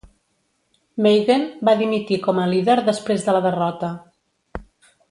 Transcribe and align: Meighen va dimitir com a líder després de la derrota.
Meighen 1.07 1.45
va 1.69 1.77
dimitir 1.83 2.19
com 2.25 2.41
a 2.41 2.49
líder 2.55 2.79
després 2.91 3.29
de 3.29 3.39
la 3.39 3.45
derrota. 3.49 3.93